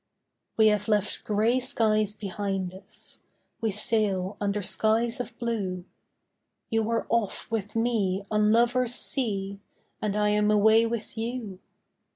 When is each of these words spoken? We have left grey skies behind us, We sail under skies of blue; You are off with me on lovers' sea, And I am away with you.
We 0.57 0.65
have 0.69 0.87
left 0.87 1.23
grey 1.25 1.59
skies 1.59 2.15
behind 2.15 2.73
us, 2.73 3.19
We 3.61 3.69
sail 3.69 4.35
under 4.41 4.63
skies 4.63 5.19
of 5.19 5.37
blue; 5.37 5.85
You 6.71 6.89
are 6.89 7.05
off 7.07 7.45
with 7.51 7.75
me 7.75 8.25
on 8.31 8.51
lovers' 8.51 8.95
sea, 8.95 9.59
And 10.01 10.17
I 10.17 10.29
am 10.29 10.49
away 10.49 10.87
with 10.87 11.19
you. 11.19 11.59